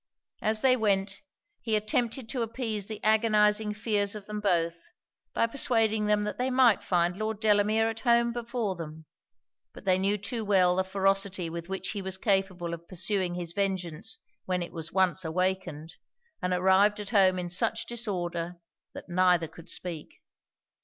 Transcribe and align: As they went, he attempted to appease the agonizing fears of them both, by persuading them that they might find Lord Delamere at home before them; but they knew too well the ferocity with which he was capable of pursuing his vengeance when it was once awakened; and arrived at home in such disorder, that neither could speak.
As 0.41 0.61
they 0.61 0.75
went, 0.75 1.21
he 1.61 1.75
attempted 1.75 2.27
to 2.29 2.41
appease 2.41 2.87
the 2.87 3.03
agonizing 3.03 3.71
fears 3.75 4.15
of 4.15 4.25
them 4.25 4.39
both, 4.39 4.81
by 5.31 5.45
persuading 5.45 6.07
them 6.07 6.23
that 6.23 6.39
they 6.39 6.49
might 6.49 6.81
find 6.81 7.15
Lord 7.17 7.39
Delamere 7.39 7.87
at 7.87 7.99
home 7.99 8.33
before 8.33 8.75
them; 8.75 9.05
but 9.75 9.85
they 9.85 9.99
knew 9.99 10.17
too 10.17 10.43
well 10.43 10.75
the 10.77 10.83
ferocity 10.83 11.51
with 11.51 11.69
which 11.69 11.89
he 11.91 12.01
was 12.01 12.17
capable 12.17 12.73
of 12.73 12.87
pursuing 12.87 13.35
his 13.35 13.53
vengeance 13.53 14.17
when 14.45 14.63
it 14.63 14.71
was 14.73 14.91
once 14.91 15.23
awakened; 15.23 15.93
and 16.41 16.51
arrived 16.51 16.99
at 16.99 17.11
home 17.11 17.37
in 17.37 17.47
such 17.47 17.85
disorder, 17.85 18.55
that 18.95 19.07
neither 19.07 19.47
could 19.47 19.69
speak. 19.69 20.19